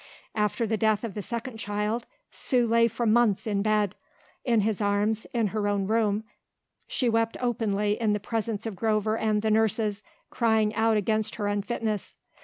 After 0.33 0.65
the 0.65 0.77
death 0.77 1.03
of 1.03 1.13
the 1.13 1.21
second 1.21 1.57
child 1.59 2.07
Sue 2.31 2.65
lay 2.65 2.87
for 2.87 3.05
months 3.05 3.45
in 3.45 3.61
bed. 3.61 3.93
In 4.43 4.61
his 4.61 4.81
arms, 4.81 5.27
in 5.31 5.49
her 5.49 5.67
own 5.67 5.85
room, 5.85 6.23
she 6.87 7.07
wept 7.07 7.37
openly 7.39 8.01
in 8.01 8.11
the 8.13 8.19
presence 8.19 8.65
of 8.65 8.75
Grover 8.75 9.15
and 9.15 9.43
the 9.43 9.51
nurses, 9.51 10.01
crying 10.31 10.73
out 10.73 10.97
against 10.97 11.35
her 11.35 11.45
unfitness. 11.45 12.15